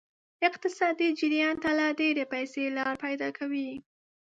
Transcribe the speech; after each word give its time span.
اقتصادي 0.47 1.07
جریان 1.19 1.55
ته 1.63 1.69
لا 1.79 1.87
ډیرې 1.99 2.25
پیسې 2.33 2.63
لار 2.77 2.95
پیدا 3.05 3.29
کوي. 3.37 3.69